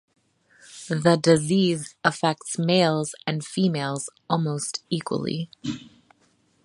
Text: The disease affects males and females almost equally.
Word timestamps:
The 0.87 1.15
disease 1.21 1.93
affects 2.03 2.57
males 2.57 3.13
and 3.27 3.45
females 3.45 4.09
almost 4.27 4.83
equally. 4.89 5.51